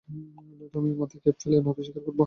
নয়তো 0.51 0.77
আমি 0.79 0.91
মাথার 0.99 1.19
ক্যাপ 1.23 1.35
ফেলে 1.41 1.57
নতি 1.59 1.81
স্বীকার 1.85 2.03
করবো। 2.05 2.19